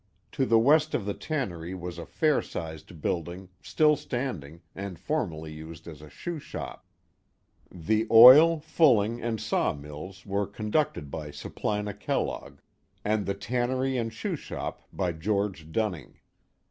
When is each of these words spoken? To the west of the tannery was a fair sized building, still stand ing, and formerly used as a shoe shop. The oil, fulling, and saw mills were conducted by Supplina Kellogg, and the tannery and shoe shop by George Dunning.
To 0.31 0.47
the 0.47 0.57
west 0.57 0.95
of 0.95 1.05
the 1.05 1.13
tannery 1.13 1.75
was 1.75 1.99
a 1.99 2.07
fair 2.07 2.41
sized 2.41 3.01
building, 3.03 3.49
still 3.61 3.95
stand 3.95 4.43
ing, 4.43 4.61
and 4.73 4.97
formerly 4.97 5.53
used 5.53 5.87
as 5.87 6.01
a 6.01 6.09
shoe 6.09 6.39
shop. 6.39 6.87
The 7.69 8.07
oil, 8.09 8.57
fulling, 8.61 9.21
and 9.21 9.39
saw 9.39 9.73
mills 9.75 10.25
were 10.25 10.47
conducted 10.47 11.11
by 11.11 11.29
Supplina 11.29 11.93
Kellogg, 11.93 12.61
and 13.05 13.27
the 13.27 13.35
tannery 13.35 13.95
and 13.95 14.11
shoe 14.11 14.35
shop 14.35 14.81
by 14.91 15.11
George 15.11 15.71
Dunning. 15.71 16.17